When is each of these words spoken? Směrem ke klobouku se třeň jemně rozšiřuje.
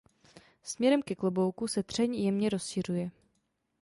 Směrem 0.63 1.01
ke 1.01 1.15
klobouku 1.15 1.67
se 1.67 1.83
třeň 1.83 2.15
jemně 2.15 2.49
rozšiřuje. 2.49 3.11